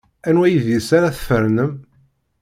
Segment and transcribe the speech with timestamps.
[0.27, 1.73] Anwa idis ara tfernem?